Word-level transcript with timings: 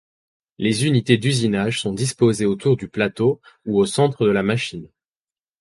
Les 0.57 0.87
unités 0.87 1.19
d’usinage 1.19 1.79
sont 1.79 1.93
disposées 1.93 2.47
autour 2.47 2.75
du 2.75 2.87
plateau 2.87 3.39
ou 3.67 3.77
au 3.79 3.85
centre 3.85 4.25
de 4.25 4.31
la 4.31 4.41
machine. 4.41 4.89